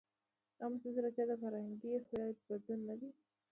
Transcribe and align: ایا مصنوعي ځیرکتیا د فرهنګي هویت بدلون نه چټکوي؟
ایا 0.57 0.65
مصنوعي 0.71 0.93
ځیرکتیا 0.95 1.23
د 1.27 1.31
فرهنګي 1.41 1.87
هویت 1.89 2.37
بدلون 2.47 2.79
نه 2.87 2.93
چټکوي؟ 2.99 3.09